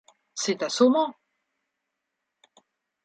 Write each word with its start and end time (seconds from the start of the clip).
C’est 0.33 0.63
assommant! 0.63 1.15